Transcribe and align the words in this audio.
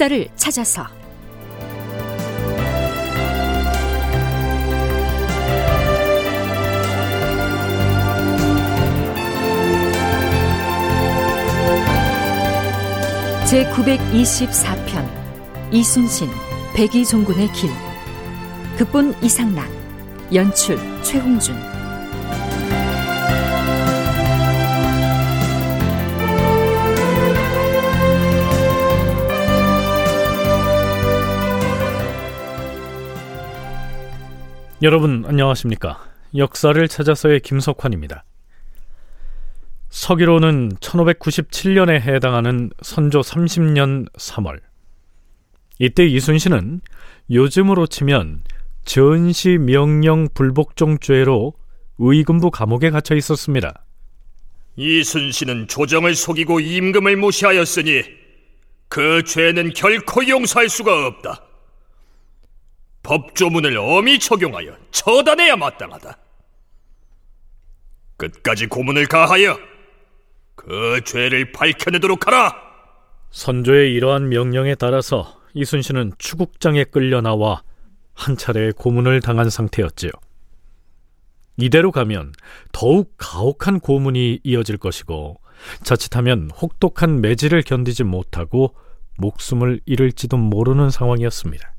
역사를 0.00 0.26
찾아서. 0.34 0.86
제 13.46 13.70
924편 13.70 15.06
이순신 15.70 16.30
백이종군의 16.74 17.52
길. 17.52 17.70
극본 18.78 19.14
이상락 19.22 19.68
연출 20.32 20.78
최홍준 21.02 21.79
여러분 34.82 35.26
안녕하십니까? 35.26 36.02
역사를 36.34 36.88
찾아서의 36.88 37.40
김석환입니다. 37.40 38.24
서기로는 39.90 40.76
1597년에 40.76 42.00
해당하는 42.00 42.70
선조 42.80 43.20
30년 43.20 44.10
3월 44.12 44.60
이때 45.78 46.06
이순신은 46.06 46.80
요즘으로 47.30 47.88
치면 47.88 48.42
전시 48.86 49.58
명령 49.58 50.28
불복종죄로 50.32 51.52
의금부 51.98 52.50
감옥에 52.50 52.88
갇혀 52.88 53.14
있었습니다. 53.16 53.84
이순신은 54.76 55.68
조정을 55.68 56.14
속이고 56.14 56.60
임금을 56.60 57.16
무시하였으니 57.16 58.02
그 58.88 59.24
죄는 59.24 59.74
결코 59.74 60.26
용서할 60.26 60.70
수가 60.70 61.06
없다. 61.06 61.49
법조문을 63.02 63.76
엄히 63.78 64.18
적용하여 64.18 64.76
처단해야 64.90 65.56
마땅하다. 65.56 66.16
끝까지 68.16 68.66
고문을 68.66 69.06
가하여 69.06 69.58
그 70.54 71.00
죄를 71.04 71.52
밝혀내도록 71.52 72.26
하라. 72.26 72.54
선조의 73.30 73.94
이러한 73.94 74.28
명령에 74.28 74.74
따라서 74.74 75.40
이순신은 75.54 76.12
추국장에 76.18 76.84
끌려 76.84 77.20
나와 77.20 77.62
한 78.14 78.36
차례 78.36 78.70
고문을 78.72 79.20
당한 79.20 79.48
상태였지요. 79.48 80.10
이대로 81.56 81.92
가면 81.92 82.32
더욱 82.72 83.14
가혹한 83.16 83.80
고문이 83.80 84.40
이어질 84.42 84.76
것이고 84.76 85.40
자칫하면 85.82 86.50
혹독한 86.50 87.20
매질을 87.20 87.62
견디지 87.62 88.04
못하고 88.04 88.74
목숨을 89.18 89.80
잃을지도 89.86 90.36
모르는 90.36 90.90
상황이었습니다. 90.90 91.74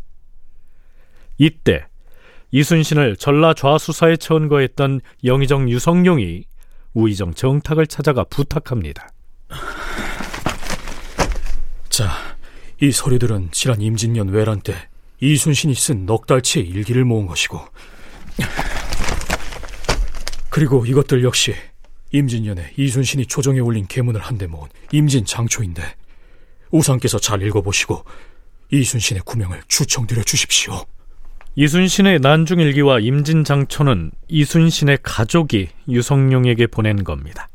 이때 1.37 1.85
이순신을 2.51 3.15
전라 3.15 3.53
좌수사에 3.53 4.17
천거했던 4.17 5.01
영의정 5.23 5.69
유성룡이 5.69 6.45
우의정 6.93 7.33
정탁을 7.33 7.87
찾아가 7.87 8.23
부탁합니다. 8.25 9.09
자, 11.89 12.11
이 12.81 12.91
서류들은 12.91 13.49
지난 13.51 13.81
임진년 13.81 14.29
외란 14.29 14.59
때 14.61 14.73
이순신이 15.19 15.75
쓴 15.75 16.05
넉 16.05 16.25
달치의 16.25 16.67
일기를 16.67 17.05
모은 17.05 17.27
것이고 17.27 17.59
그리고 20.49 20.85
이것들 20.85 21.23
역시 21.23 21.53
임진년에 22.11 22.73
이순신이 22.75 23.27
조정에 23.27 23.59
올린 23.59 23.87
계문을 23.87 24.19
한데 24.19 24.47
모은 24.47 24.67
임진 24.91 25.25
장초인데 25.25 25.81
우상께서 26.71 27.19
잘 27.19 27.41
읽어보시고 27.41 28.03
이순신의 28.71 29.23
구명을 29.25 29.61
추청드려 29.67 30.23
주십시오. 30.23 30.85
이순신의 31.55 32.19
난중일기와 32.19 32.99
임진장초는 32.99 34.11
이순신의 34.29 34.99
가족이 35.03 35.67
유성룡에게 35.89 36.67
보낸 36.67 37.03
겁니다. 37.03 37.49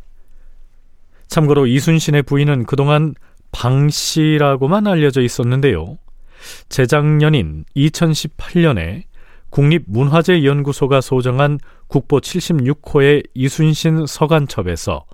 참고로 1.29 1.67
이순신의 1.67 2.23
부인은 2.25 2.67
그동안 2.67 3.15
방씨라고만 3.53 4.87
알려져 4.87 5.23
있었는데요. 5.23 5.97
재작년인 6.69 7.65
2018년에 7.75 9.05
국립문화재연구소가 9.51 11.01
소정한 11.01 11.59
국보 11.89 12.21
76호의 12.21 13.27
이순신 13.35 14.07
서간첩에서 14.07 15.07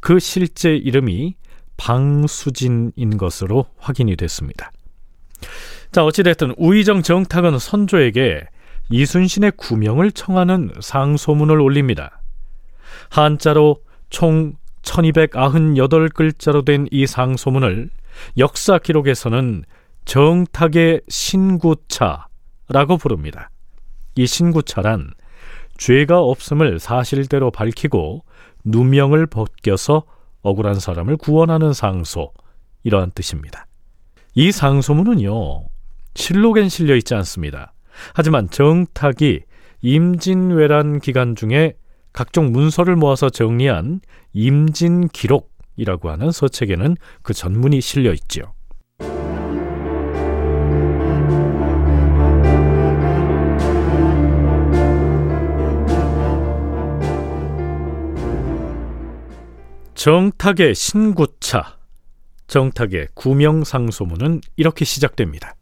그 0.00 0.18
실제 0.18 0.74
이름이 0.74 1.34
방수진인 1.76 3.16
것으로 3.18 3.66
확인이 3.76 4.16
됐습니다. 4.16 4.70
자, 5.90 6.04
어찌됐든 6.04 6.54
우의정 6.56 7.02
정탁은 7.02 7.58
선조에게 7.58 8.42
이순신의 8.90 9.52
구명을 9.56 10.12
청하는 10.12 10.72
상소문을 10.80 11.60
올립니다. 11.60 12.20
한자로 13.10 13.76
총 14.10 14.54
1298글자로 14.82 16.64
된 16.64 16.86
이 16.90 17.06
상소문을 17.06 17.90
역사 18.38 18.78
기록에서는 18.78 19.64
정탁의 20.04 21.00
신구차라고 21.08 22.96
부릅니다. 23.00 23.50
이 24.16 24.26
신구차란 24.26 25.12
죄가 25.78 26.20
없음을 26.20 26.78
사실대로 26.78 27.50
밝히고 27.50 28.24
누명을 28.64 29.26
벗겨서 29.26 30.04
억울한 30.42 30.80
사람을 30.80 31.16
구원하는 31.16 31.72
상소 31.72 32.32
이러한 32.82 33.12
뜻입니다. 33.12 33.66
이 34.34 34.50
상소문은요 34.50 35.64
실록엔 36.14 36.68
실려 36.68 36.96
있지 36.96 37.14
않습니다. 37.14 37.72
하지만 38.14 38.48
정탁이 38.48 39.40
임진왜란 39.82 41.00
기간 41.00 41.34
중에 41.36 41.74
각종 42.12 42.52
문서를 42.52 42.96
모아서 42.96 43.30
정리한 43.30 44.00
임진기록이라고 44.32 46.10
하는 46.10 46.30
서책에는 46.30 46.96
그 47.22 47.34
전문이 47.34 47.80
실려 47.80 48.12
있지요. 48.12 48.52
정탁의 59.94 60.74
신구차, 60.74 61.76
정탁의 62.52 63.08
구명상소문은 63.14 64.42
이렇게 64.56 64.84
시작됩니다. 64.84 65.54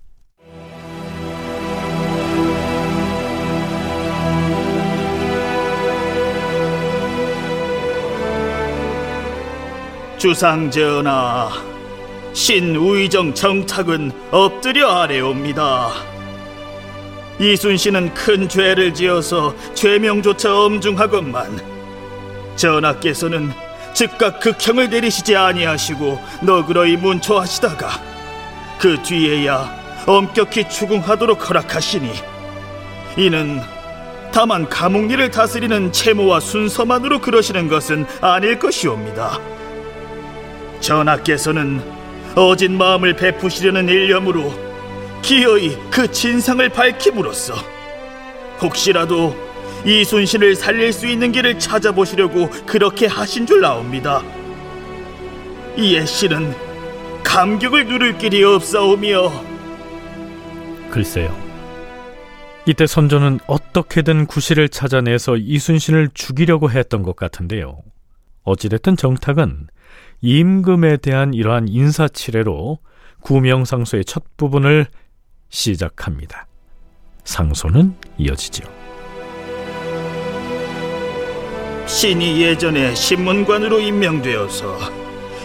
주상전하, 10.18 11.50
신우의정 12.32 13.34
정탁은 13.34 14.10
엎드려 14.32 14.88
아래옵니다. 14.88 15.92
이순신은 17.38 18.14
큰 18.14 18.48
죄를 18.48 18.92
지어서 18.92 19.54
죄명조차 19.74 20.64
엄중하건만 20.64 21.56
전하께서는 22.56 23.69
즉각 23.94 24.40
극형을 24.40 24.90
내리시지 24.90 25.36
아니하시고 25.36 26.18
너그러이 26.42 26.96
문초하시다가 26.96 27.88
그 28.78 29.02
뒤에야 29.02 29.78
엄격히 30.06 30.68
추궁하도록 30.68 31.48
허락하시니 31.48 32.12
이는 33.16 33.60
다만 34.32 34.68
감옥리를 34.68 35.30
다스리는 35.30 35.92
채무와 35.92 36.40
순서만으로 36.40 37.20
그러시는 37.20 37.68
것은 37.68 38.06
아닐 38.20 38.58
것이옵니다. 38.58 39.38
전하께서는 40.80 41.82
어진 42.36 42.78
마음을 42.78 43.14
베푸시려는 43.14 43.88
일념으로 43.88 44.54
기어이 45.22 45.76
그 45.90 46.10
진상을 46.10 46.66
밝힘으로써 46.70 47.54
혹시라도 48.62 49.36
이순신을 49.84 50.56
살릴 50.56 50.92
수 50.92 51.06
있는 51.06 51.32
길을 51.32 51.58
찾아보시려고 51.58 52.50
그렇게 52.66 53.06
하신 53.06 53.46
줄 53.46 53.60
나옵니다. 53.60 54.22
이에 55.76 56.04
씨는 56.04 56.54
감격을 57.24 57.86
누릴 57.86 58.18
길이 58.18 58.42
없사오며 58.44 59.30
글쎄요. 60.90 61.34
이때 62.66 62.86
선조는 62.86 63.40
어떻게든 63.46 64.26
구실을 64.26 64.68
찾아내서 64.68 65.36
이순신을 65.36 66.10
죽이려고 66.12 66.70
했던 66.70 67.02
것 67.02 67.16
같은데요. 67.16 67.78
어찌됐든 68.42 68.96
정탁은 68.96 69.68
임금에 70.20 70.98
대한 70.98 71.32
이러한 71.32 71.68
인사치레로 71.68 72.78
구명상소의 73.22 74.04
첫 74.04 74.24
부분을 74.36 74.86
시작합니다. 75.48 76.46
상소는 77.24 77.94
이어지죠. 78.18 78.79
신이 81.90 82.40
예전에 82.40 82.94
신문관으로 82.94 83.80
임명되어서 83.80 84.78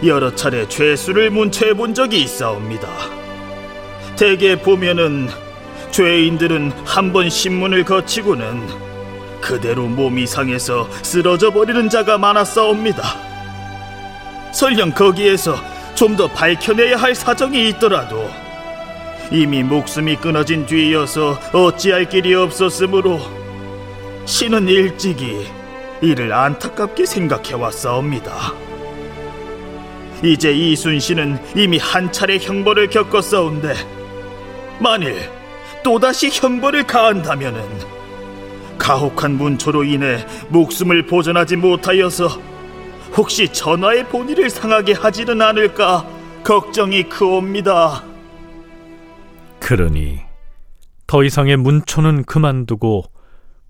여러 0.06 0.33
차례 0.36 0.68
죄수를 0.68 1.31
문초해 1.31 1.74
본 1.74 1.94
적이 1.94 2.21
있사옵니다. 2.21 2.88
대개 4.15 4.56
보면은 4.56 5.27
죄인들은 5.92 6.71
한 6.86 7.12
번 7.12 7.30
신문을 7.30 7.83
거치고는 7.83 8.62
그대로 9.42 9.88
몸이 9.88 10.27
상해서 10.27 10.88
쓰러져 11.01 11.50
버리는 11.51 11.89
자가 11.89 12.18
많았사옵니다. 12.18 13.03
설령 14.53 14.91
거기에서 14.91 15.56
좀 15.95 16.15
더 16.15 16.27
밝혀내야 16.27 16.98
할 16.98 17.15
사정이 17.15 17.69
있더라도 17.69 18.30
이미 19.31 19.63
목숨이 19.63 20.18
끊어진 20.18 20.65
뒤이어서 20.65 21.39
어찌할 21.53 22.07
길이 22.09 22.36
없었으므로 22.36 23.19
신은 24.25 24.68
일찍이 24.68 25.48
이를 26.01 26.33
안타깝게 26.33 27.06
생각해 27.06 27.53
왔사옵니다. 27.53 28.53
이제 30.24 30.51
이순신은 30.51 31.39
이미 31.56 31.77
한 31.77 32.12
차례 32.12 32.38
형벌을 32.38 32.89
겪었사온데 32.89 33.74
만일 34.80 35.15
또다시 35.83 36.30
형벌을 36.30 36.88
가한다면은 36.88 37.62
가혹한 38.77 39.38
문초로 39.38 39.83
인해 39.83 40.25
목숨을 40.50 41.06
보존하지 41.06 41.56
못하여서 41.57 42.27
혹시 43.15 43.48
전하의 43.48 44.09
본의를 44.09 44.50
상하게 44.50 44.94
하지는 44.94 45.41
않을까 45.41 46.06
걱정이 46.44 47.03
크옵니다. 47.03 48.03
그러니 49.59 50.21
더 51.07 51.24
이상의 51.24 51.57
문초는 51.57 52.24
그만두고 52.25 53.06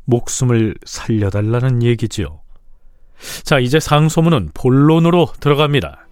목숨을 0.05 0.75
살려달라는 0.85 1.83
얘기지요. 1.83 2.41
자, 3.43 3.59
이제 3.59 3.79
상소문은 3.79 4.51
본론으로 4.53 5.29
들어갑니다. 5.39 6.05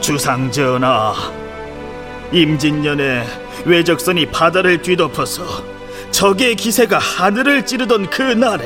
주상전하, 0.00 1.14
임진년에 2.32 3.24
외적선이 3.66 4.26
바다를 4.26 4.80
뒤덮어서 4.80 5.42
적의 6.10 6.56
기세가 6.56 6.98
하늘을 6.98 7.66
찌르던 7.66 8.08
그 8.10 8.22
날에 8.22 8.64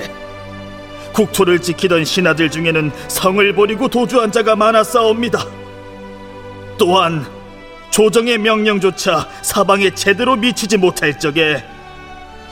국토를 1.13 1.61
지키던 1.61 2.05
신하들 2.05 2.51
중에는 2.51 2.91
성을 3.09 3.55
버리고 3.55 3.89
도주한 3.89 4.33
자가 4.33 4.57
많았사옵니다. 4.57 5.45
또한 6.79 7.27
조정의 7.93 8.39
명령조차 8.39 9.29
사방에 9.43 9.91
제대로 9.95 10.35
미치지 10.35 10.79
못할 10.79 11.19
적에 11.19 11.63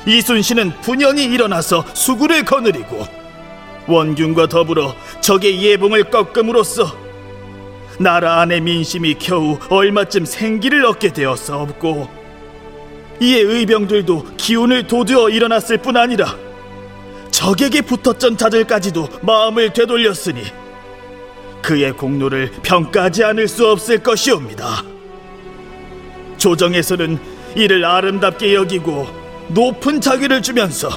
이순신은 0.06 0.82
분연히 0.82 1.24
일어나서 1.24 1.84
수구를 1.94 2.44
거느리고 2.44 3.06
원균과 3.88 4.48
더불어 4.48 4.94
적의 5.22 5.62
예봉을 5.62 6.04
꺾음으로써 6.04 6.94
나라 7.98 8.40
안의 8.42 8.60
민심이 8.60 9.14
겨우 9.14 9.58
얼마쯤 9.70 10.26
생기를 10.26 10.84
얻게 10.84 11.10
되었사옵고 11.10 12.08
이에 13.20 13.40
의병들도 13.40 14.36
기운을 14.36 14.86
도두어 14.86 15.30
일어났을 15.30 15.78
뿐 15.78 15.96
아니라 15.96 16.36
적에게 17.30 17.80
붙었던 17.80 18.36
자들까지도 18.36 19.08
마음을 19.22 19.72
되돌렸으니 19.72 20.42
그의 21.62 21.92
공로를 21.92 22.50
평가하지 22.62 23.24
않을 23.24 23.48
수 23.48 23.66
없을 23.66 24.02
것이옵니다. 24.02 24.99
조정에서는 26.40 27.18
이를 27.54 27.84
아름답게 27.84 28.54
여기고 28.54 29.06
높은 29.48 30.00
자기를 30.00 30.42
주면서 30.42 30.88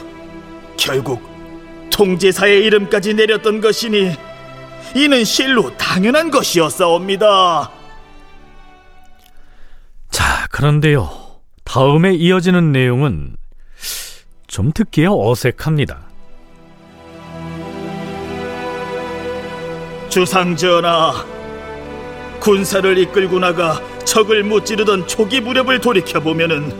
결국 0.78 1.22
통제사의 1.92 2.66
이름까지 2.66 3.13
내렸던 3.13 3.62
것이니 3.62 4.16
이는 4.95 5.24
실로 5.24 5.75
당연한 5.78 6.31
것이었사옵니다. 6.31 7.72
자, 10.10 10.48
그런데요. 10.50 11.10
다음에 11.63 12.13
이어지는 12.13 12.72
내용은 12.72 13.36
좀 14.48 14.72
듣기에 14.72 15.07
어색합니다. 15.10 16.07
주상전하, 20.10 21.25
군사를 22.40 22.98
이끌고 23.00 23.40
나가 23.40 23.81
적을 24.05 24.44
무찌르던 24.44 25.07
초기 25.07 25.41
무렵을 25.41 25.79
돌이켜 25.79 26.19
보면은 26.19 26.71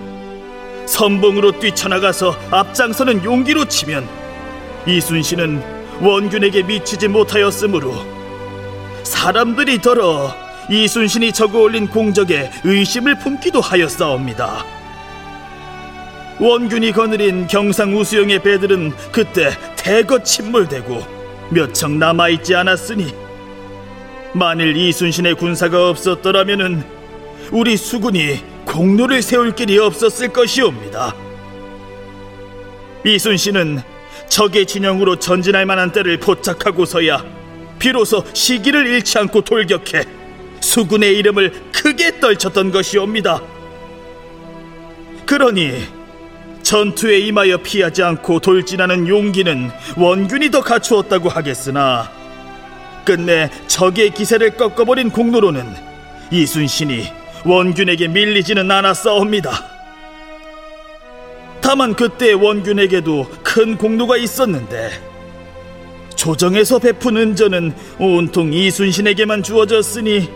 선봉으로 0.86 1.60
뛰쳐나가서 1.60 2.36
앞장서는 2.52 3.24
용기로 3.24 3.66
치면 3.66 4.08
이순신은 4.88 6.02
원균에게 6.02 6.64
미치지 6.64 7.08
못하였으므로 7.08 7.94
사람들이 9.04 9.82
더러 9.82 10.36
이순신이 10.70 11.32
적어 11.34 11.60
올린 11.60 11.88
공적에 11.88 12.50
의심을 12.64 13.20
품기도 13.20 13.62
하였사옵니다. 13.62 14.66
원균이 16.40 16.92
거느린 16.94 17.48
경상 17.48 17.96
우수영의 17.96 18.42
배들은 18.42 18.92
그때 19.12 19.52
대거 19.78 20.24
침몰되고 20.24 21.24
몇 21.52 21.74
척 21.74 21.92
남아있지 21.92 22.56
않았으니 22.56 23.14
만일 24.34 24.76
이순신의 24.76 25.36
군사가 25.36 25.90
없었더라면은 25.90 26.84
우리 27.52 27.78
수군이 27.78 28.40
공로를 28.66 29.22
세울 29.22 29.56
길이 29.56 29.78
없었을 29.78 30.30
것이옵니다. 30.30 31.16
이순신은 33.06 33.82
적의 34.30 34.66
진영으로 34.66 35.18
전진할 35.18 35.66
만한 35.66 35.92
때를 35.92 36.18
포착하고서야 36.20 37.24
비로소 37.78 38.24
시기를 38.34 38.88
잃지 38.88 39.20
않고 39.20 39.42
돌격해 39.42 40.06
수군의 40.62 41.18
이름을 41.18 41.52
크게 41.74 42.20
떨쳤던 42.20 42.72
것이옵니다. 42.72 43.42
그러니 45.26 45.84
전투에 46.64 47.20
임하여 47.20 47.58
피하지 47.58 48.04
않고 48.04 48.40
돌진하는 48.40 49.08
용기는 49.08 49.70
원균이 49.98 50.50
더 50.50 50.62
갖추었다고 50.62 51.28
하겠으나 51.28 52.10
끝내 53.04 53.50
적의 53.68 54.12
기세를 54.12 54.52
꺾어버린 54.52 55.10
공로로는 55.10 55.66
이순신이 56.32 57.23
원균에게 57.46 58.08
밀리지는 58.08 58.70
않았사옵니다. 58.70 59.52
다만 61.62 61.94
그때 61.94 62.34
원균에게도 62.34 63.28
큰 63.44 63.78
공로가 63.78 64.18
있었는데 64.18 64.92
조정에서 66.16 66.80
베푼 66.80 67.18
은전은 67.18 67.74
온통 68.00 68.54
이순신에게만 68.54 69.44
주어졌으니 69.44 70.30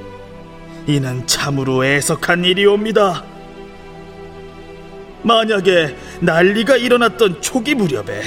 이는 0.87 1.27
참으로 1.27 1.85
애석한 1.85 2.45
일이옵니다. 2.45 3.23
만약에 5.23 5.95
난리가 6.21 6.77
일어났던 6.77 7.41
초기 7.41 7.75
무렵에 7.75 8.21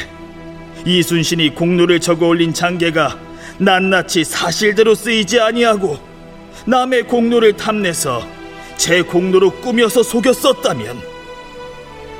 이순신이 0.87 1.54
공로를 1.54 2.00
적어 2.00 2.28
올린 2.28 2.52
장계가 2.52 3.18
낱낱이 3.58 4.25
사실대로 4.25 4.94
쓰이지 4.94 5.40
아니하고 5.40 5.99
남의 6.66 7.04
공로를 7.04 7.54
탐내서 7.54 8.39
제 8.80 9.02
공로로 9.02 9.50
꾸며서 9.60 10.02
속였었다면 10.02 10.96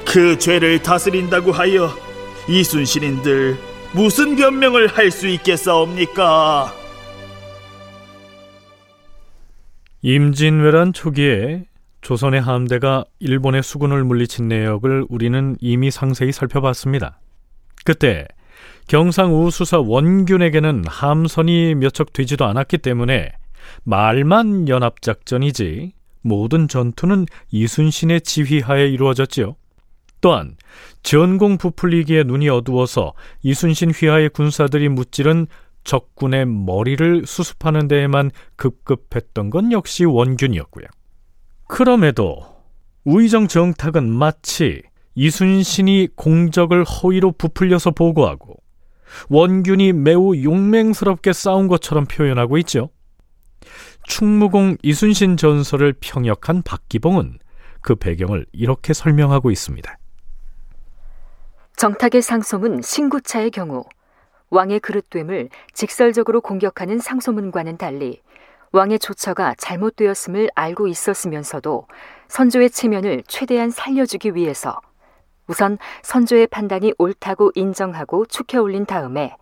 그 0.07 0.37
죄를 0.39 0.83
다스린다고 0.83 1.53
하여 1.53 1.89
이순신인들 2.51 3.57
무슨 3.95 4.37
변명을 4.37 4.89
할 4.89 5.11
수 5.11 5.27
있겠사옵니까? 5.27 6.75
임진왜란 10.03 10.93
초기에 10.93 11.65
조선의 12.03 12.43
함대가 12.43 13.05
일본의 13.21 13.63
수군을 13.63 14.05
물리친 14.05 14.49
내역을 14.49 15.07
우리는 15.09 15.57
이미 15.61 15.91
상세히 15.91 16.31
살펴봤습니다. 16.31 17.21
그때 17.87 18.27
경상 18.87 19.35
우 19.35 19.51
수사 19.51 19.79
원균에게는 19.79 20.85
함선이 20.87 21.75
몇 21.77 21.93
척 21.95 22.13
되지도 22.13 22.45
않았기 22.45 22.79
때문에 22.79 23.33
말만 23.85 24.69
연합작전이지 24.69 25.93
모든 26.23 26.69
전투는 26.69 27.27
이순신의 27.51 28.23
지휘하에 28.23 28.89
이루어졌지요. 28.89 29.57
또한 30.21 30.57
전공 31.03 31.57
부풀리기에 31.57 32.25
눈이 32.25 32.49
어두워서 32.49 33.15
이순신 33.43 33.91
휘하의 33.93 34.31
군사들이 34.31 34.89
무찌른 34.89 35.47
적군의 35.85 36.47
머리를 36.47 37.25
수습하는 37.27 37.89
데에만 37.89 38.31
급급했던 38.57 39.51
건 39.51 39.73
역시 39.73 40.05
원균이었고요. 40.05 40.87
그럼에도 41.67 42.45
우의정 43.05 43.49
정탁은 43.49 44.11
마치 44.11 44.83
이순신이 45.15 46.09
공적을 46.17 46.85
허위로 46.85 47.33
부풀려서 47.33 47.93
보고하고 47.93 48.57
원균이 49.29 49.93
매우 49.93 50.37
용맹스럽게 50.37 51.33
싸운 51.33 51.67
것처럼 51.67 52.05
표현하고 52.05 52.59
있죠. 52.59 52.91
충무공 54.11 54.77
이순신 54.83 55.37
전설을 55.37 55.95
평역한 56.01 56.63
박기봉은 56.63 57.39
그 57.81 57.95
배경을 57.95 58.45
이렇게 58.51 58.93
설명하고 58.93 59.53
있습니다. 59.53 59.97
정탁의 61.77 62.21
상소문 62.21 62.83
신구차의 62.83 63.53
경우 63.53 63.85
왕의 64.51 64.81
그릇됨을 64.81 65.49
직설적으로 65.73 66.41
공격하는 66.41 66.99
상소문과는 66.99 67.77
달리 67.77 68.21
왕의 68.73 68.99
조처가 68.99 69.55
잘못되었음을 69.57 70.51
알고 70.57 70.89
있었으면서도 70.89 71.87
선조의 72.27 72.71
체면을 72.71 73.23
최대한 73.29 73.71
살려주기 73.71 74.35
위해서 74.35 74.81
우선 75.47 75.79
선조의 76.03 76.49
판단이 76.49 76.95
옳다고 76.99 77.53
인정하고 77.55 78.27
축혀 78.27 78.61
올린 78.61 78.85
다음에 78.87 79.37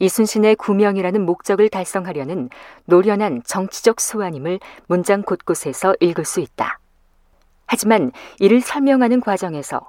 이순신의 0.00 0.56
구명이라는 0.56 1.24
목적을 1.24 1.68
달성하려는 1.68 2.48
노련한 2.86 3.42
정치적 3.44 4.00
소환임을 4.00 4.58
문장 4.86 5.22
곳곳에서 5.22 5.94
읽을 6.00 6.24
수 6.24 6.40
있다. 6.40 6.80
하지만 7.66 8.10
이를 8.40 8.60
설명하는 8.60 9.20
과정에서 9.20 9.88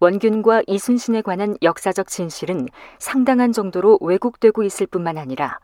원균과 0.00 0.62
이순신에 0.66 1.20
관한 1.22 1.56
역사적 1.62 2.08
진실은 2.08 2.66
상당한 2.98 3.52
정도로 3.52 3.98
왜곡되고 4.00 4.64
있을 4.64 4.86
뿐만 4.86 5.18
아니라 5.18 5.58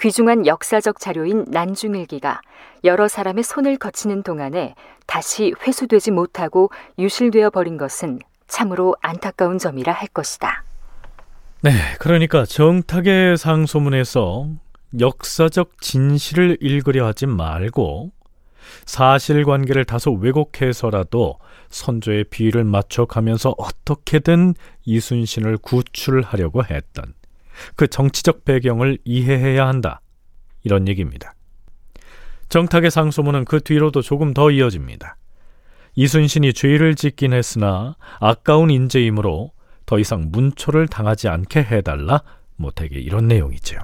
귀중한 0.00 0.46
역사적 0.46 1.00
자료인 1.00 1.44
난중일기가 1.48 2.40
여러 2.84 3.08
사람의 3.08 3.42
손을 3.42 3.76
거치는 3.76 4.22
동안에 4.22 4.74
다시 5.06 5.52
회수되지 5.60 6.12
못하고 6.12 6.70
유실되어 6.98 7.50
버린 7.50 7.76
것은 7.76 8.20
참으로 8.46 8.94
안타까운 9.00 9.58
점이라 9.58 9.92
할 9.92 10.08
것이다. 10.08 10.62
네, 11.64 11.70
그러니까 11.98 12.44
정탁의 12.44 13.38
상소문에서 13.38 14.50
역사적 15.00 15.80
진실을 15.80 16.58
읽으려 16.60 17.06
하지 17.06 17.24
말고 17.24 18.12
사실관계를 18.84 19.86
다소 19.86 20.12
왜곡해서라도 20.12 21.38
선조의 21.70 22.24
비위를 22.24 22.64
맞춰가면서 22.64 23.54
어떻게든 23.56 24.52
이순신을 24.84 25.56
구출하려고 25.56 26.62
했던 26.66 27.14
그 27.76 27.86
정치적 27.86 28.44
배경을 28.44 28.98
이해해야 29.06 29.66
한다. 29.66 30.02
이런 30.64 30.86
얘기입니다. 30.86 31.34
정탁의 32.50 32.90
상소문은 32.90 33.46
그 33.46 33.60
뒤로도 33.60 34.02
조금 34.02 34.34
더 34.34 34.50
이어집니다. 34.50 35.16
이순신이 35.94 36.52
죄를 36.52 36.94
짓긴 36.94 37.32
했으나 37.32 37.96
아까운 38.20 38.68
인재이므로 38.68 39.53
더 39.86 39.98
이상 39.98 40.28
문초를 40.30 40.88
당하지 40.88 41.28
않게 41.28 41.60
해달라 41.60 42.22
못하게 42.56 43.00
이런 43.00 43.28
내용이죠. 43.28 43.78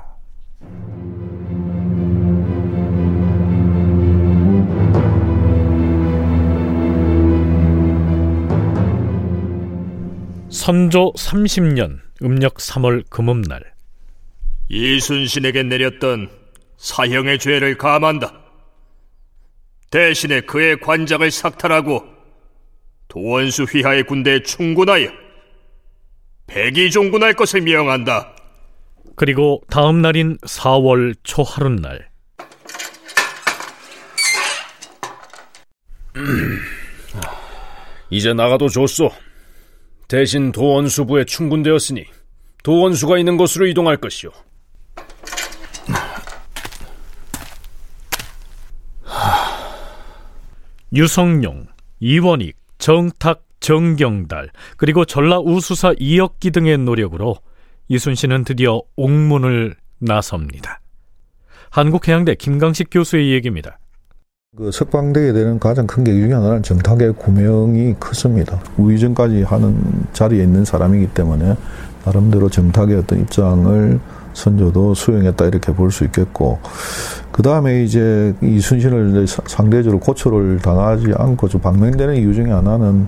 선조 10.50 11.12
30년 11.12 12.00
음력 12.23 12.54
3월 12.57 13.09
금음날 13.09 13.62
이순신에게 14.69 15.62
내렸던 15.64 16.28
사형의 16.76 17.38
죄를 17.38 17.76
감한다. 17.76 18.40
대신에 19.90 20.40
그의 20.42 20.78
관장을 20.80 21.30
삭탈하고 21.30 22.04
도원수 23.09 23.64
휘하의 23.64 24.04
군대에 24.04 24.42
충군하여 24.42 25.11
백이종군할 26.50 27.35
것을 27.35 27.62
명한다. 27.62 28.35
그리고 29.16 29.62
다음 29.71 30.02
날인 30.02 30.38
4월 30.38 31.14
초하룻날 31.23 32.11
이제 38.11 38.35
나가도 38.35 38.69
좋소. 38.69 39.11
대신 40.09 40.50
도원수부에 40.50 41.25
충군되었으니 41.25 42.04
도원수가 42.64 43.19
있는 43.19 43.37
곳으로 43.37 43.66
이동할 43.66 43.97
것이오. 43.97 44.30
유성룡, 50.92 51.69
이원익, 52.00 52.57
정탁, 52.78 53.45
정경달, 53.61 54.49
그리고 54.76 55.05
전라 55.05 55.38
우수사 55.38 55.95
이역기 55.99 56.50
등의 56.50 56.79
노력으로 56.79 57.37
이순신은 57.88 58.45
드디어 58.45 58.81
옥문을 58.97 59.76
나섭니다. 59.99 60.81
한국해양대 61.71 62.35
김강식 62.37 62.88
교수의 62.90 63.33
얘기입니다. 63.33 63.79
그 64.57 64.73
석방되게 64.73 65.33
되는 65.33 65.61
가장 65.61 65.87
큰 65.87 66.02
계기 66.02 66.21
중에 66.23 66.33
하나는 66.33 66.62
정탁의 66.62 67.12
구명이 67.14 67.95
컸습니다. 68.00 68.61
우의전까지 68.79 69.43
하는 69.45 69.79
자리에 70.12 70.43
있는 70.43 70.64
사람이기 70.64 71.09
때문에 71.14 71.55
나름대로 72.05 72.49
정탁의 72.49 72.97
어떤 72.97 73.21
입장을 73.21 74.00
선조도 74.33 74.95
수용했다 74.95 75.45
이렇게 75.47 75.73
볼 75.73 75.90
수 75.90 76.05
있겠고 76.05 76.59
그 77.31 77.43
다음에 77.43 77.85
이제 77.85 78.35
이순신을 78.43 79.26
상대적으로 79.29 80.00
고초를 80.00 80.59
당하지 80.59 81.12
않고 81.17 81.49
좀 81.49 81.61
방명되는 81.61 82.17
이유 82.17 82.35
중에 82.35 82.50
하나는 82.50 83.07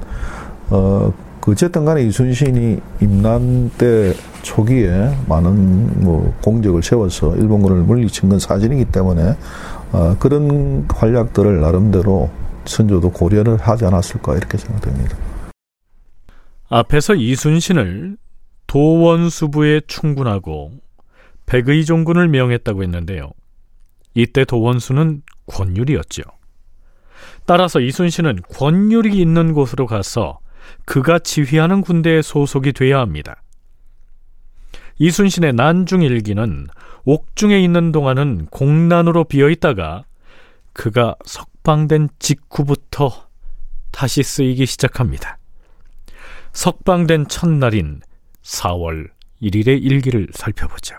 어 0.73 1.12
어쨌든 1.47 1.85
간에 1.85 2.02
이순신이 2.05 2.81
임난 3.00 3.71
때 3.76 4.14
초기에 4.43 5.14
많은 5.29 6.02
뭐 6.02 6.35
공적을 6.43 6.83
세워서 6.83 7.37
일본군을 7.37 7.83
물리친 7.83 8.29
건 8.29 8.38
사실이기 8.38 8.87
때문에 8.87 9.37
어, 9.93 10.17
그런 10.19 10.87
활약들을 10.88 11.61
나름대로 11.61 12.31
선조도 12.64 13.11
고려를 13.11 13.57
하지 13.57 13.85
않았을까 13.85 14.37
이렇게 14.37 14.57
생각됩니다. 14.57 15.17
앞에서 16.69 17.17
이순신을 17.17 18.17
도원수부에 18.67 19.83
충군하고 19.87 20.71
백의종군을 21.47 22.29
명했다고 22.29 22.83
했는데요. 22.85 23.33
이때 24.14 24.45
도원수는 24.45 25.23
권율이었죠. 25.47 26.23
따라서 27.45 27.81
이순신은 27.81 28.43
권율이 28.55 29.21
있는 29.21 29.52
곳으로 29.52 29.87
가서 29.87 30.38
그가 30.85 31.19
지휘하는 31.19 31.81
군대에 31.81 32.23
소속이 32.23 32.73
돼야 32.73 33.00
합니다. 33.00 33.42
이순신의 34.99 35.54
난중일기는 35.54 36.69
옥중에 37.04 37.59
있는 37.61 37.92
동안은 37.92 38.47
공난으로 38.47 39.25
비어 39.25 39.49
있다가 39.49 40.04
그가 40.73 41.16
석방된 41.25 42.09
직후부터 42.19 43.28
다시 43.90 44.23
쓰이기 44.23 44.66
시작합니다. 44.66 45.38
석방된 46.52 47.28
첫날인 47.28 48.00
4월 48.42 49.09
1일의 49.42 49.83
일기를 49.83 50.28
살펴보죠. 50.33 50.97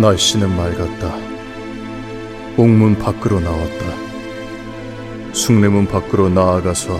날씨는 0.00 0.56
맑았다. 0.56 1.14
옥문 2.56 2.98
밖으로 2.98 3.38
나왔다. 3.38 5.34
숭례문 5.34 5.86
밖으로 5.86 6.30
나아가서 6.30 6.98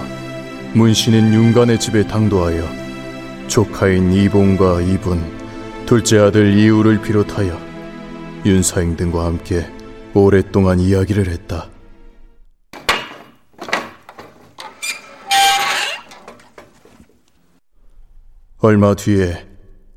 문신인 0.74 1.32
윤간의 1.32 1.80
집에 1.80 2.06
당도하여 2.06 2.62
조카인 3.48 4.12
이봉과 4.12 4.82
이분, 4.82 5.20
둘째 5.86 6.18
아들 6.18 6.56
이우를 6.56 7.00
비롯하여 7.00 7.58
윤사행 8.44 8.96
등과 8.96 9.24
함께 9.24 9.66
오랫동안 10.14 10.78
이야기를 10.78 11.26
했다. 11.28 11.70
얼마 18.58 18.94
뒤에 18.94 19.46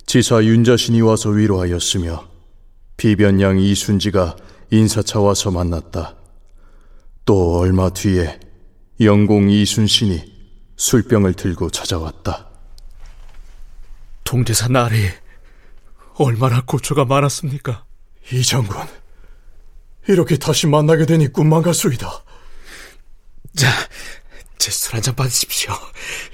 지사 0.05 0.41
윤자신이 0.41 1.01
와서 1.01 1.29
위로하였으며 1.29 2.32
비변양 3.07 3.59
이순지가 3.59 4.37
인사차 4.71 5.19
와서 5.19 5.51
만났다. 5.51 6.15
또 7.25 7.57
얼마 7.59 7.89
뒤에 7.89 8.39
영공 9.01 9.49
이순신이 9.49 10.23
술병을 10.77 11.33
들고 11.33 11.69
찾아왔다. 11.69 12.47
동대사 14.23 14.69
나리 14.69 15.09
얼마나 16.15 16.61
고초가 16.65 17.03
많았습니까? 17.03 17.83
이 18.31 18.41
장군, 18.41 18.77
이렇게 20.07 20.37
다시 20.37 20.65
만나게 20.67 21.05
되니 21.05 21.27
꿈만 21.27 21.61
같소이다. 21.61 22.09
자, 23.57 23.67
제 24.59 24.69
술 24.71 24.93
한 24.95 25.01
잔 25.03 25.13
받으십시오. 25.13 25.73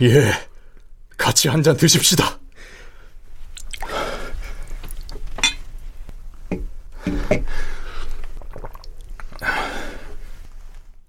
예, 0.04 0.32
같이 1.18 1.48
한 1.48 1.64
잔 1.64 1.76
드십시다. 1.76 2.39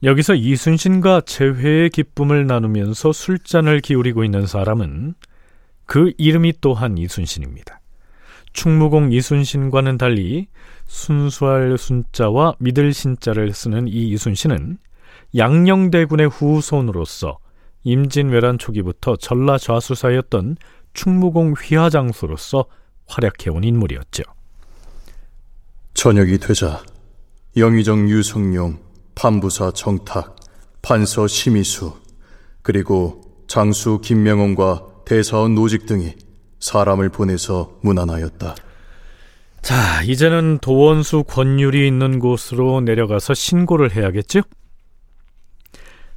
여기서 0.02 0.34
이순신과 0.34 1.22
재회의 1.26 1.90
기쁨을 1.90 2.46
나누면서 2.46 3.12
술잔을 3.12 3.80
기울이고 3.80 4.24
있는 4.24 4.46
사람은 4.46 5.14
그 5.84 6.12
이름이 6.16 6.54
또한 6.60 6.96
이순신입니다. 6.96 7.80
충무공 8.52 9.12
이순신과는 9.12 9.98
달리 9.98 10.48
순수할 10.86 11.76
순자와 11.78 12.54
믿을 12.58 12.92
신자를 12.92 13.52
쓰는 13.52 13.88
이 13.88 14.08
이순신은 14.10 14.78
양녕대군의 15.36 16.28
후손으로서 16.28 17.38
임진왜란 17.84 18.58
초기부터 18.58 19.16
전라 19.16 19.58
좌수사였던 19.58 20.56
충무공 20.94 21.52
휘하장수로서 21.52 22.64
활약해온 23.06 23.64
인물이었죠. 23.64 24.22
저녁이 26.00 26.38
되자 26.38 26.82
영의정 27.58 28.08
유성룡, 28.08 28.78
판부사 29.14 29.72
정탁, 29.72 30.34
판서 30.80 31.26
심의수, 31.26 31.92
그리고 32.62 33.20
장수 33.48 34.00
김명원과 34.02 35.02
대사원 35.04 35.54
노직 35.54 35.84
등이 35.84 36.14
사람을 36.58 37.10
보내서 37.10 37.78
문안하였다. 37.82 38.54
자, 39.60 40.02
이제는 40.04 40.60
도원수 40.62 41.24
권율이 41.24 41.86
있는 41.86 42.18
곳으로 42.18 42.80
내려가서 42.80 43.34
신고를 43.34 43.94
해야겠죠? 43.94 44.40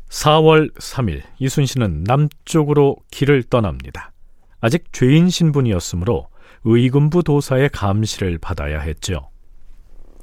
4월 0.08 0.74
3일 0.76 1.24
이순신은 1.40 2.06
남쪽으로 2.06 2.96
길을 3.12 3.44
떠납니다. 3.50 4.14
아직 4.62 4.94
죄인 4.94 5.30
신분이었으므로 5.30 6.30
의금부 6.64 7.24
도사의 7.24 7.68
감시를 7.74 8.38
받아야 8.38 8.80
했죠. 8.80 9.33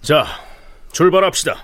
자, 0.02 0.25
출발합시다. 0.92 1.57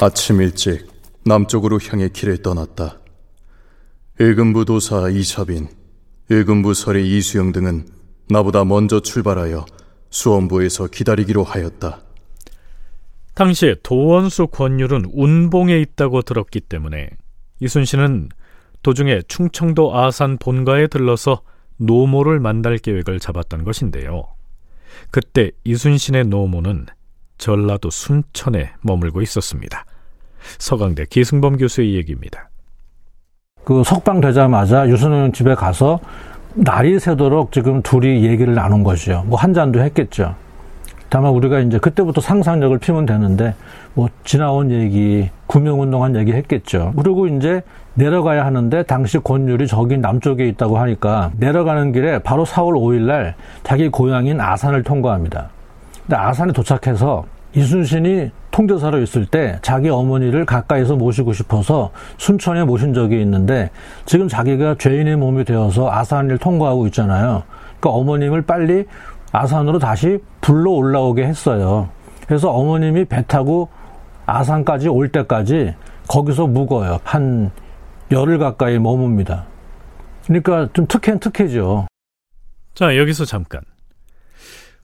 아침 0.00 0.42
일찍 0.42 0.86
남쪽으로 1.24 1.78
향해 1.88 2.08
길을 2.08 2.42
떠났다. 2.42 2.98
의금부 4.18 4.64
도사 4.64 5.08
이섭인, 5.08 5.68
의금부 6.28 6.74
설의 6.74 7.08
이수영 7.16 7.52
등은 7.52 7.86
나보다 8.28 8.64
먼저 8.64 9.00
출발하여 9.00 9.64
수원부에서 10.10 10.88
기다리기로 10.88 11.44
하였다. 11.44 12.00
당시에 13.34 13.76
도원수 13.82 14.48
권율은 14.48 15.06
운봉에 15.12 15.80
있다고 15.80 16.22
들었기 16.22 16.60
때문에 16.60 17.10
이순신은 17.60 18.28
도중에 18.84 19.22
충청도 19.26 19.96
아산 19.96 20.36
본가에 20.38 20.86
들러서 20.86 21.40
노모를 21.78 22.38
만날 22.38 22.76
계획을 22.78 23.18
잡았던 23.18 23.64
것인데요. 23.64 24.24
그때 25.10 25.50
이순신의 25.64 26.26
노모는 26.26 26.86
전라도 27.38 27.90
순천에 27.90 28.74
머물고 28.82 29.22
있었습니다. 29.22 29.84
서강대 30.58 31.06
기승범 31.06 31.56
교수의 31.56 31.94
얘기입니다. 31.94 32.50
그 33.64 33.82
석방 33.82 34.20
되자마자 34.20 34.86
유순은 34.86 35.32
집에 35.32 35.54
가서 35.54 35.98
날이 36.52 37.00
새도록 37.00 37.52
지금 37.52 37.80
둘이 37.82 38.26
얘기를 38.26 38.54
나눈 38.54 38.84
것이죠. 38.84 39.24
뭐한 39.26 39.54
잔도 39.54 39.80
했겠죠. 39.80 40.36
다만 41.08 41.32
우리가 41.32 41.60
이제 41.60 41.78
그때부터 41.78 42.20
상상력을 42.20 42.76
피면 42.78 43.06
되는데 43.06 43.54
뭐 43.94 44.08
지나온 44.24 44.70
얘기, 44.70 45.30
구명운동한 45.46 46.16
얘기 46.16 46.32
했겠죠. 46.32 46.92
그리고 46.96 47.26
이제 47.26 47.62
내려가야 47.94 48.44
하는데 48.44 48.82
당시 48.84 49.18
권율이 49.18 49.66
저기 49.68 49.96
남쪽에 49.96 50.48
있다고 50.48 50.78
하니까 50.78 51.30
내려가는 51.36 51.92
길에 51.92 52.18
바로 52.18 52.44
4월 52.44 52.72
5일 52.72 53.02
날 53.02 53.34
자기 53.62 53.88
고향인 53.88 54.40
아산을 54.40 54.82
통과합니다. 54.82 55.50
근데 56.02 56.16
아산에 56.16 56.52
도착해서 56.52 57.24
이순신이 57.54 58.30
통제사로 58.50 59.00
있을 59.00 59.26
때 59.26 59.58
자기 59.62 59.88
어머니를 59.88 60.44
가까이서 60.44 60.96
모시고 60.96 61.32
싶어서 61.32 61.90
순천에 62.18 62.64
모신 62.64 62.94
적이 62.94 63.20
있는데 63.22 63.70
지금 64.06 64.28
자기가 64.28 64.76
죄인의 64.78 65.16
몸이 65.16 65.44
되어서 65.44 65.90
아산을 65.90 66.38
통과하고 66.38 66.86
있잖아요. 66.86 67.44
그러니까 67.78 67.90
어머님을 67.90 68.42
빨리 68.42 68.86
아산으로 69.34 69.80
다시 69.80 70.18
불러 70.40 70.70
올라오게 70.70 71.24
했어요. 71.24 71.90
그래서 72.28 72.52
어머님이 72.52 73.06
배 73.06 73.26
타고 73.26 73.68
아산까지 74.26 74.88
올 74.88 75.08
때까지 75.08 75.74
거기서 76.06 76.46
묵어요. 76.46 77.00
한 77.02 77.50
열흘 78.12 78.38
가까이 78.38 78.78
머뭅니다. 78.78 79.46
그러니까 80.24 80.68
좀 80.72 80.86
특혜는 80.86 81.18
특혜죠. 81.18 81.88
자, 82.74 82.96
여기서 82.96 83.24
잠깐. 83.24 83.62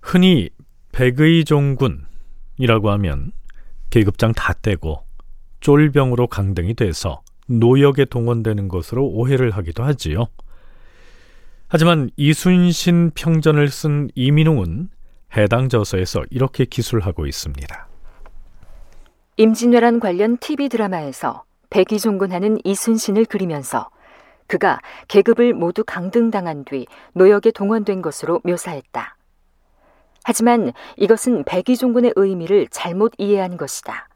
흔히 0.02 0.50
백의종군이라고 0.90 2.90
하면 2.90 3.30
계급장 3.90 4.32
다 4.32 4.52
떼고 4.52 5.04
쫄병으로 5.60 6.26
강등이 6.26 6.74
돼서 6.74 7.22
노역에 7.46 8.04
동원되는 8.04 8.66
것으로 8.66 9.06
오해를 9.06 9.52
하기도 9.52 9.84
하지요. 9.84 10.26
하지만 11.72 12.10
이순신 12.16 13.12
평전을 13.14 13.68
쓴 13.68 14.10
이민웅은 14.16 14.88
해당 15.36 15.68
저서에서 15.68 16.24
이렇게 16.28 16.64
기술하고 16.64 17.26
있습니다. 17.26 17.88
임진왜란 19.36 20.00
관련 20.00 20.36
TV 20.38 20.68
드라마에서 20.68 21.44
백의종군하는 21.70 22.58
이순신을 22.64 23.26
그리면서 23.26 23.88
그가 24.48 24.80
계급을 25.06 25.54
모두 25.54 25.84
강등당한 25.84 26.64
뒤 26.64 26.88
노역에 27.12 27.52
동원된 27.52 28.02
것으로 28.02 28.40
묘사했다. 28.42 29.16
하지만 30.24 30.72
이것은 30.96 31.44
백의종군의 31.44 32.14
의미를 32.16 32.66
잘못 32.72 33.12
이해한 33.16 33.56
것이다. 33.56 34.08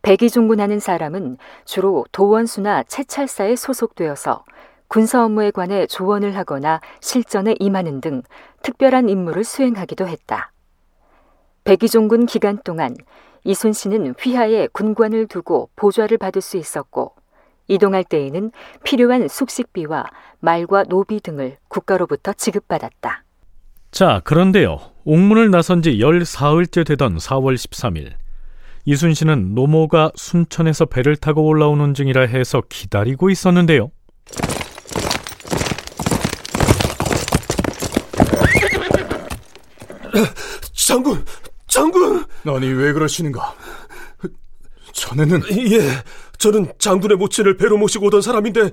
백의종군하는 0.00 0.80
사람은 0.80 1.36
주로 1.66 2.06
도원수나 2.12 2.84
채찰사에 2.84 3.56
소속되어서 3.56 4.42
군사 4.96 5.22
업무에 5.22 5.50
관해 5.50 5.86
조언을 5.86 6.34
하거나 6.38 6.80
실전에 7.02 7.54
임하는 7.60 8.00
등 8.00 8.22
특별한 8.62 9.10
임무를 9.10 9.44
수행하기도 9.44 10.08
했다. 10.08 10.52
백의종군 11.64 12.24
기간 12.24 12.58
동안 12.64 12.96
이순신은 13.44 14.14
휘하에 14.18 14.68
군관을 14.68 15.26
두고 15.26 15.68
보좌를 15.76 16.16
받을 16.16 16.40
수 16.40 16.56
있었고 16.56 17.14
이동할 17.68 18.04
때에는 18.04 18.52
필요한 18.84 19.28
숙식비와 19.28 20.06
말과 20.40 20.84
노비 20.84 21.20
등을 21.20 21.58
국가로부터 21.68 22.32
지급받았다. 22.32 23.22
자, 23.90 24.22
그런데요. 24.24 24.78
옥문을 25.04 25.50
나선 25.50 25.82
지 25.82 25.98
14흘째 25.98 26.86
되던 26.86 27.18
4월 27.18 27.54
13일 27.54 28.12
이순신은 28.86 29.54
노모가 29.54 30.12
순천에서 30.14 30.86
배를 30.86 31.16
타고 31.16 31.44
올라오는 31.44 31.92
중이라 31.92 32.22
해서 32.22 32.62
기다리고 32.66 33.28
있었는데요. 33.28 33.90
장군, 40.72 41.24
장군! 41.66 42.24
아니 42.46 42.68
왜 42.68 42.92
그러시는가? 42.92 43.54
전에는 44.92 45.42
예, 45.72 46.02
저는 46.38 46.72
장군의 46.78 47.18
모친을 47.18 47.56
배로 47.56 47.76
모시고 47.76 48.06
오던 48.06 48.22
사람인데 48.22 48.70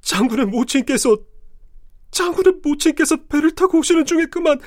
장군의 0.00 0.46
모친께서 0.46 1.16
장군의 2.10 2.54
모친께서 2.62 3.16
배를 3.28 3.54
타고 3.54 3.78
오시는 3.78 4.06
중에 4.06 4.26
그만 4.26 4.58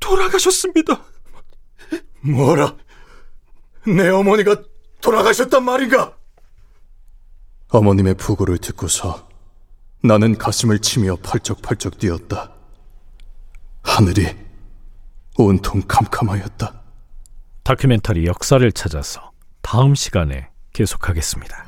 돌아가셨습니다. 0.00 1.04
뭐라? 2.20 2.76
내 3.86 4.08
어머니가 4.08 4.62
돌아가셨단 5.00 5.64
말인가? 5.64 6.16
어머님의 7.68 8.14
부고를 8.14 8.58
듣고서 8.58 9.28
나는 10.02 10.38
가슴을 10.38 10.78
치며 10.78 11.16
펄쩍펄쩍 11.22 11.98
뛰었다. 11.98 12.52
하늘이 13.82 14.45
온통 15.38 15.82
캄캄하였다. 15.86 16.82
다큐멘터리 17.62 18.26
역사를 18.26 18.70
찾아서 18.72 19.32
다음 19.60 19.94
시간에 19.94 20.48
계속하겠습니다. 20.72 21.66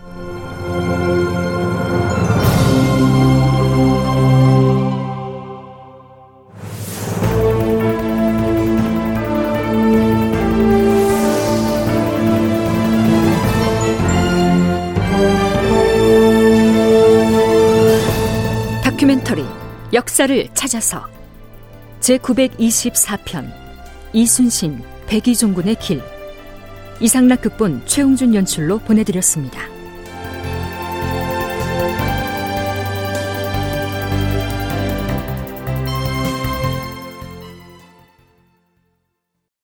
다큐멘터리 18.83 19.45
역사를 19.93 20.49
찾아서 20.55 21.18
제924편 22.09 23.53
이순신 24.15 24.83
백의종군의 25.07 25.75
길 25.77 26.01
이상락 27.01 27.43
극본 27.43 27.83
최웅준 27.85 28.35
연출로 28.35 28.79
보내드렸습니다. 28.79 29.68